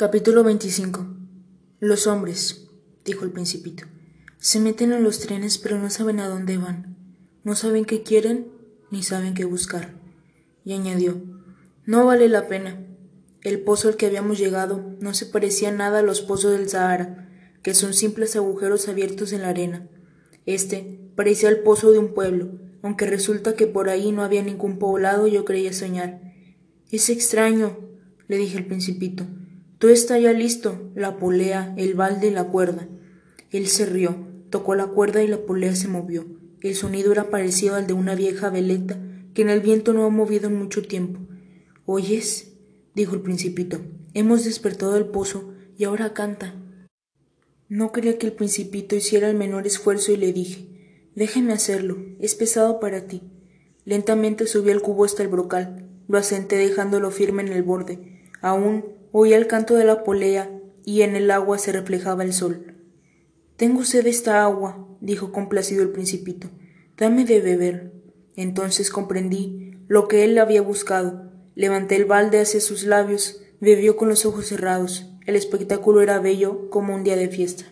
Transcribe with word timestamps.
Capítulo 0.00 0.44
25 0.44 1.08
Los 1.80 2.06
hombres, 2.06 2.68
dijo 3.04 3.24
el 3.24 3.32
principito, 3.32 3.86
se 4.38 4.60
meten 4.60 4.92
en 4.92 5.02
los 5.02 5.18
trenes 5.18 5.58
pero 5.58 5.76
no 5.76 5.90
saben 5.90 6.20
a 6.20 6.28
dónde 6.28 6.56
van, 6.56 6.96
no 7.42 7.56
saben 7.56 7.84
qué 7.84 8.04
quieren 8.04 8.46
ni 8.92 9.02
saben 9.02 9.34
qué 9.34 9.44
buscar. 9.44 9.96
Y 10.64 10.74
añadió, 10.74 11.20
no 11.84 12.06
vale 12.06 12.28
la 12.28 12.46
pena. 12.46 12.80
El 13.42 13.58
pozo 13.62 13.88
al 13.88 13.96
que 13.96 14.06
habíamos 14.06 14.38
llegado 14.38 14.94
no 15.00 15.14
se 15.14 15.26
parecía 15.26 15.72
nada 15.72 15.98
a 15.98 16.02
los 16.02 16.20
pozos 16.20 16.52
del 16.52 16.68
Sahara, 16.68 17.28
que 17.64 17.74
son 17.74 17.92
simples 17.92 18.36
agujeros 18.36 18.86
abiertos 18.86 19.32
en 19.32 19.42
la 19.42 19.48
arena. 19.48 19.88
Este 20.46 21.10
parecía 21.16 21.48
el 21.48 21.58
pozo 21.64 21.90
de 21.90 21.98
un 21.98 22.14
pueblo, 22.14 22.52
aunque 22.82 23.06
resulta 23.06 23.56
que 23.56 23.66
por 23.66 23.88
ahí 23.88 24.12
no 24.12 24.22
había 24.22 24.44
ningún 24.44 24.78
poblado, 24.78 25.26
yo 25.26 25.44
creía 25.44 25.72
soñar. 25.72 26.20
Es 26.88 27.10
extraño, 27.10 27.76
le 28.28 28.36
dije 28.36 28.58
al 28.58 28.66
principito. 28.66 29.26
Todo 29.78 29.92
está 29.92 30.18
ya 30.18 30.32
listo, 30.32 30.90
la 30.94 31.18
polea, 31.18 31.72
el 31.76 31.94
balde 31.94 32.28
y 32.28 32.30
la 32.30 32.44
cuerda. 32.44 32.88
Él 33.50 33.68
se 33.68 33.86
rió, 33.86 34.26
tocó 34.50 34.74
la 34.74 34.88
cuerda 34.88 35.22
y 35.22 35.28
la 35.28 35.38
polea 35.38 35.76
se 35.76 35.86
movió. 35.86 36.26
El 36.60 36.74
sonido 36.74 37.12
era 37.12 37.30
parecido 37.30 37.76
al 37.76 37.86
de 37.86 37.92
una 37.92 38.16
vieja 38.16 38.50
veleta 38.50 38.98
que 39.34 39.42
en 39.42 39.50
el 39.50 39.60
viento 39.60 39.92
no 39.92 40.04
ha 40.04 40.10
movido 40.10 40.48
en 40.48 40.56
mucho 40.56 40.82
tiempo. 40.82 41.20
¿Oyes? 41.86 42.54
dijo 42.94 43.14
el 43.14 43.22
principito. 43.22 43.80
Hemos 44.14 44.44
despertado 44.44 44.96
el 44.96 45.06
pozo 45.06 45.54
y 45.76 45.84
ahora 45.84 46.12
canta. 46.12 46.56
No 47.68 47.92
quería 47.92 48.18
que 48.18 48.26
el 48.26 48.32
principito 48.32 48.96
hiciera 48.96 49.30
el 49.30 49.36
menor 49.36 49.66
esfuerzo 49.66 50.10
y 50.10 50.16
le 50.16 50.32
dije 50.32 50.66
Déjame 51.14 51.52
hacerlo, 51.52 51.98
es 52.18 52.34
pesado 52.34 52.80
para 52.80 53.06
ti. 53.06 53.22
Lentamente 53.84 54.46
subí 54.46 54.70
el 54.70 54.82
cubo 54.82 55.04
hasta 55.04 55.22
el 55.22 55.28
brocal, 55.28 55.88
lo 56.08 56.18
asenté 56.18 56.56
dejándolo 56.56 57.10
firme 57.12 57.42
en 57.42 57.48
el 57.48 57.62
borde. 57.62 58.22
Aún 58.40 58.97
Oía 59.20 59.36
el 59.36 59.48
canto 59.48 59.74
de 59.74 59.84
la 59.84 60.04
polea 60.04 60.48
y 60.84 61.02
en 61.02 61.16
el 61.16 61.32
agua 61.32 61.58
se 61.58 61.72
reflejaba 61.72 62.22
el 62.22 62.32
sol. 62.32 62.76
Tengo 63.56 63.84
sed 63.84 64.04
de 64.04 64.10
esta 64.10 64.44
agua, 64.44 64.86
dijo 65.00 65.32
complacido 65.32 65.82
el 65.82 65.90
principito. 65.90 66.50
Dame 66.96 67.24
de 67.24 67.40
beber. 67.40 67.94
Entonces 68.36 68.90
comprendí 68.90 69.74
lo 69.88 70.06
que 70.06 70.22
él 70.22 70.38
había 70.38 70.62
buscado. 70.62 71.32
Levanté 71.56 71.96
el 71.96 72.04
balde 72.04 72.40
hacia 72.40 72.60
sus 72.60 72.84
labios, 72.84 73.42
bebió 73.58 73.96
con 73.96 74.08
los 74.08 74.24
ojos 74.24 74.46
cerrados. 74.46 75.10
El 75.26 75.34
espectáculo 75.34 76.00
era 76.00 76.20
bello 76.20 76.70
como 76.70 76.94
un 76.94 77.02
día 77.02 77.16
de 77.16 77.26
fiesta. 77.26 77.64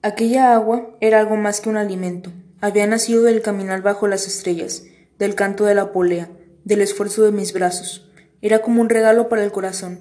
Aquella 0.00 0.54
agua 0.54 0.96
era 1.02 1.20
algo 1.20 1.36
más 1.36 1.60
que 1.60 1.68
un 1.68 1.76
alimento. 1.76 2.32
Había 2.62 2.86
nacido 2.86 3.24
del 3.24 3.42
caminar 3.42 3.82
bajo 3.82 4.08
las 4.08 4.26
estrellas, 4.26 4.84
del 5.18 5.34
canto 5.34 5.66
de 5.66 5.74
la 5.74 5.92
polea, 5.92 6.30
del 6.64 6.80
esfuerzo 6.80 7.24
de 7.24 7.32
mis 7.32 7.52
brazos. 7.52 8.07
Era 8.40 8.60
como 8.60 8.80
un 8.80 8.88
regalo 8.88 9.28
para 9.28 9.44
el 9.44 9.52
corazón. 9.52 10.00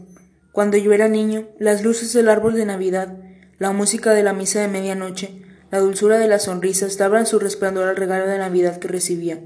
Cuando 0.51 0.77
yo 0.77 0.93
era 0.93 1.07
niño, 1.07 1.47
las 1.59 1.83
luces 1.83 2.13
del 2.13 2.29
árbol 2.29 2.53
de 2.53 2.65
Navidad, 2.65 3.17
la 3.59 3.71
música 3.71 4.13
de 4.13 4.23
la 4.23 4.33
misa 4.33 4.61
de 4.61 4.67
medianoche, 4.67 5.41
la 5.71 5.79
dulzura 5.79 6.17
de 6.17 6.27
las 6.27 6.43
sonrisas 6.43 6.97
daban 6.97 7.25
su 7.25 7.39
resplandor 7.39 7.87
al 7.87 7.95
regalo 7.95 8.27
de 8.27 8.37
Navidad 8.37 8.77
que 8.79 8.87
recibía. 8.87 9.41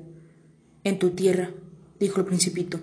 En 0.84 1.00
tu 1.00 1.12
tierra, 1.12 1.52
dijo 2.00 2.20
el 2.20 2.26
principito, 2.26 2.80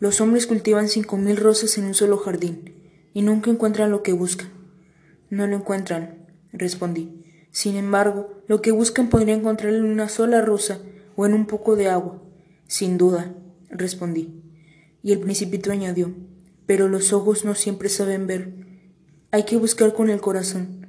los 0.00 0.20
hombres 0.20 0.46
cultivan 0.46 0.88
cinco 0.88 1.16
mil 1.16 1.36
rosas 1.36 1.78
en 1.78 1.84
un 1.84 1.94
solo 1.94 2.16
jardín 2.16 2.74
y 3.14 3.22
nunca 3.22 3.50
encuentran 3.50 3.90
lo 3.90 4.02
que 4.02 4.12
buscan. 4.12 4.48
No 5.30 5.46
lo 5.46 5.56
encuentran, 5.56 6.26
respondí. 6.52 7.24
Sin 7.50 7.76
embargo, 7.76 8.42
lo 8.48 8.62
que 8.62 8.72
buscan 8.72 9.08
podría 9.08 9.34
encontrar 9.34 9.72
en 9.74 9.84
una 9.84 10.08
sola 10.08 10.40
rosa 10.40 10.80
o 11.16 11.24
en 11.26 11.34
un 11.34 11.46
poco 11.46 11.76
de 11.76 11.88
agua. 11.88 12.22
Sin 12.66 12.98
duda, 12.98 13.34
respondí. 13.70 14.42
Y 15.02 15.12
el 15.12 15.20
principito 15.20 15.72
añadió, 15.72 16.14
pero 16.66 16.88
los 16.88 17.12
ojos 17.12 17.44
no 17.44 17.54
siempre 17.54 17.88
saben 17.88 18.26
ver. 18.26 18.54
Hay 19.30 19.44
que 19.44 19.56
buscar 19.56 19.94
con 19.94 20.10
el 20.10 20.20
corazón. 20.20 20.86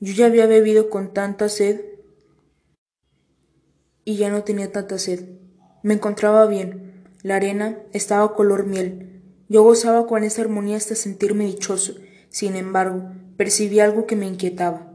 Yo 0.00 0.12
ya 0.12 0.26
había 0.26 0.46
bebido 0.46 0.90
con 0.90 1.12
tanta 1.12 1.48
sed 1.48 1.80
y 4.04 4.16
ya 4.16 4.30
no 4.30 4.44
tenía 4.44 4.70
tanta 4.72 4.98
sed. 4.98 5.38
Me 5.82 5.94
encontraba 5.94 6.46
bien. 6.46 7.04
La 7.22 7.36
arena 7.36 7.78
estaba 7.92 8.34
color 8.34 8.66
miel. 8.66 9.22
Yo 9.48 9.62
gozaba 9.62 10.06
con 10.06 10.24
esa 10.24 10.42
armonía 10.42 10.76
hasta 10.76 10.94
sentirme 10.94 11.46
dichoso. 11.46 11.94
Sin 12.28 12.56
embargo, 12.56 13.12
percibí 13.36 13.80
algo 13.80 14.06
que 14.06 14.16
me 14.16 14.26
inquietaba. 14.26 14.94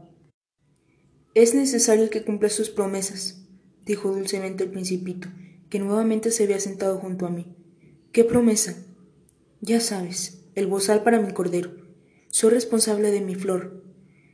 Es 1.34 1.54
necesario 1.54 2.10
que 2.10 2.24
cumpla 2.24 2.48
sus 2.48 2.70
promesas, 2.70 3.46
dijo 3.84 4.12
dulcemente 4.12 4.64
el 4.64 4.70
principito, 4.70 5.28
que 5.68 5.78
nuevamente 5.78 6.32
se 6.32 6.44
había 6.44 6.58
sentado 6.58 6.98
junto 6.98 7.26
a 7.26 7.30
mí. 7.30 7.56
¿Qué 8.12 8.24
promesa? 8.24 8.74
Ya 9.60 9.78
sabes, 9.78 10.42
el 10.56 10.66
bozal 10.66 11.04
para 11.04 11.20
mi 11.20 11.32
cordero. 11.32 11.70
Soy 12.26 12.50
responsable 12.50 13.12
de 13.12 13.20
mi 13.20 13.36
flor. 13.36 13.84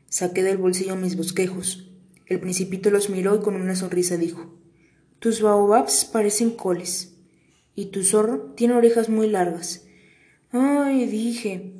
Saqué 0.08 0.42
del 0.42 0.56
bolsillo 0.56 0.96
mis 0.96 1.14
bosquejos. 1.14 1.90
El 2.24 2.40
principito 2.40 2.88
los 2.88 3.10
miró 3.10 3.36
y 3.36 3.40
con 3.40 3.54
una 3.54 3.76
sonrisa 3.76 4.16
dijo 4.16 4.58
Tus 5.18 5.42
baobabs 5.42 6.06
parecen 6.06 6.52
coles. 6.52 7.18
Y 7.74 7.86
tu 7.86 8.02
zorro 8.02 8.54
tiene 8.56 8.72
orejas 8.72 9.10
muy 9.10 9.28
largas. 9.28 9.84
Ay, 10.52 11.04
dije. 11.04 11.74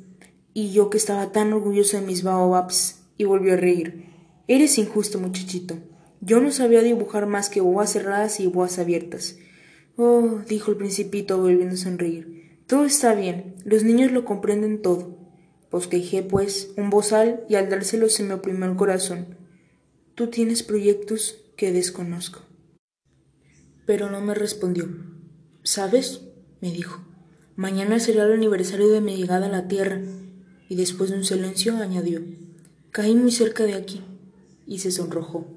Y 0.53 0.73
yo 0.73 0.91
que 0.91 0.99
estaba 0.99 1.31
tan 1.31 1.51
orgulloso 1.51 1.99
de 1.99 2.05
mis 2.05 2.21
baobabs. 2.21 3.07
Y 3.17 3.23
volvió 3.23 3.53
a 3.53 3.57
reír. 3.57 4.05
Eres 4.47 4.77
injusto, 4.77 5.17
muchachito. 5.17 5.79
Yo 6.21 6.41
no 6.41 6.51
sabía 6.51 6.83
dibujar 6.83 7.25
más 7.25 7.49
que 7.49 7.59
boas 7.59 7.91
cerradas 7.91 8.39
y 8.39 8.45
boas 8.45 8.77
abiertas. 8.77 9.39
Oh, 9.99 10.41
dijo 10.47 10.69
el 10.69 10.77
principito 10.77 11.39
volviendo 11.39 11.73
a 11.73 11.77
sonreír. 11.77 12.59
Todo 12.67 12.85
está 12.85 13.15
bien, 13.15 13.55
los 13.65 13.83
niños 13.83 14.11
lo 14.11 14.25
comprenden 14.25 14.83
todo. 14.83 15.17
Bosquejé, 15.71 16.21
pues, 16.21 16.71
un 16.77 16.91
bozal 16.91 17.43
y 17.49 17.55
al 17.55 17.67
dárselo 17.69 18.07
se 18.07 18.23
me 18.23 18.35
oprimió 18.35 18.65
el 18.65 18.75
corazón. 18.75 19.35
Tú 20.13 20.27
tienes 20.27 20.61
proyectos 20.61 21.43
que 21.55 21.71
desconozco. 21.71 22.41
Pero 23.87 24.11
no 24.11 24.21
me 24.21 24.35
respondió. 24.35 24.87
¿Sabes? 25.63 26.21
me 26.61 26.71
dijo. 26.71 27.03
Mañana 27.55 27.99
será 27.99 28.25
el 28.25 28.33
aniversario 28.33 28.89
de 28.89 29.01
mi 29.01 29.17
llegada 29.17 29.47
a 29.47 29.49
la 29.49 29.67
Tierra. 29.67 29.99
Y 30.69 30.75
después 30.75 31.09
de 31.09 31.17
un 31.17 31.23
silencio 31.23 31.75
añadió. 31.77 32.21
Caí 32.91 33.15
muy 33.15 33.31
cerca 33.31 33.63
de 33.63 33.73
aquí. 33.73 34.03
Y 34.67 34.77
se 34.79 34.91
sonrojó. 34.91 35.47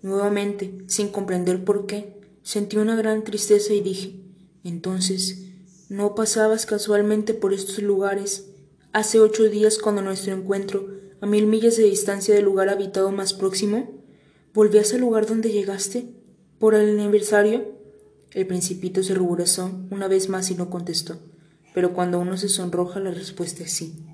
Nuevamente, 0.00 0.78
sin 0.86 1.08
comprender 1.08 1.62
por 1.64 1.86
qué, 1.86 2.16
Sentí 2.46 2.76
una 2.76 2.94
gran 2.94 3.24
tristeza 3.24 3.74
y 3.74 3.80
dije, 3.80 4.20
entonces, 4.62 5.48
¿no 5.88 6.14
pasabas 6.14 6.64
casualmente 6.64 7.34
por 7.34 7.52
estos 7.52 7.80
lugares 7.80 8.52
hace 8.92 9.18
ocho 9.18 9.50
días 9.50 9.78
cuando 9.78 10.00
nuestro 10.00 10.32
encuentro, 10.32 10.86
a 11.20 11.26
mil 11.26 11.48
millas 11.48 11.76
de 11.76 11.82
distancia 11.82 12.36
del 12.36 12.44
lugar 12.44 12.68
habitado 12.68 13.10
más 13.10 13.34
próximo? 13.34 14.00
¿Volvías 14.54 14.94
al 14.94 15.00
lugar 15.00 15.26
donde 15.26 15.50
llegaste? 15.50 16.06
¿Por 16.60 16.76
el 16.76 16.96
aniversario? 17.00 17.64
El 18.30 18.46
principito 18.46 19.02
se 19.02 19.14
ruborizó 19.14 19.80
una 19.90 20.06
vez 20.06 20.28
más 20.28 20.48
y 20.52 20.54
no 20.54 20.70
contestó, 20.70 21.18
pero 21.74 21.94
cuando 21.94 22.20
uno 22.20 22.36
se 22.36 22.48
sonroja 22.48 23.00
la 23.00 23.10
respuesta 23.10 23.64
es 23.64 23.72
sí. 23.72 24.06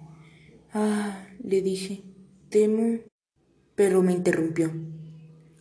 Ah, 0.72 1.26
le 1.44 1.60
dije, 1.60 2.02
temo. 2.48 3.00
Pero 3.74 4.02
me 4.02 4.12
interrumpió. 4.14 4.72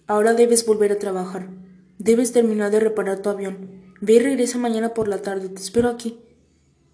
Ahora 0.07 0.33
debes 0.33 0.65
volver 0.65 0.93
a 0.93 0.99
trabajar. 0.99 1.60
Debes 2.03 2.31
terminar 2.31 2.71
de 2.71 2.79
reparar 2.79 3.19
tu 3.19 3.29
avión. 3.29 3.93
Ve 4.01 4.13
y 4.13 4.19
regresa 4.19 4.57
mañana 4.57 4.95
por 4.95 5.07
la 5.07 5.21
tarde. 5.21 5.49
Te 5.49 5.61
espero 5.61 5.87
aquí. 5.87 6.19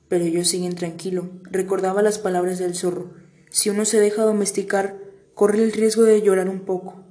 Pero 0.09 0.25
yo 0.25 0.43
seguí 0.43 0.67
tranquilo. 0.71 1.29
Recordaba 1.43 2.01
las 2.01 2.19
palabras 2.19 2.59
del 2.59 2.75
zorro. 2.75 3.13
Si 3.49 3.69
uno 3.69 3.85
se 3.85 4.01
deja 4.01 4.23
domesticar, 4.23 4.99
corre 5.33 5.63
el 5.63 5.71
riesgo 5.71 6.03
de 6.03 6.21
llorar 6.21 6.49
un 6.49 6.65
poco. 6.65 7.05